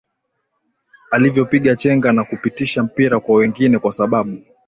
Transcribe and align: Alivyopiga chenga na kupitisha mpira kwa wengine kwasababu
Alivyopiga 1.11 1.75
chenga 1.75 2.11
na 2.13 2.23
kupitisha 2.23 2.83
mpira 2.83 3.19
kwa 3.19 3.35
wengine 3.35 3.79
kwasababu 3.79 4.37